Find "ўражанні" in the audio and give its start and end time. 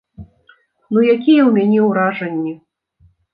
1.89-2.53